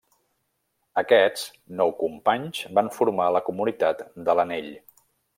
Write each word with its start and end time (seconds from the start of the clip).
Aquests 1.01 1.43
nou 1.81 1.91
companys 1.99 2.61
van 2.79 2.89
formar 2.99 3.27
la 3.35 3.41
Comunitat 3.49 4.01
de 4.29 4.37
l'Anell. 4.41 4.73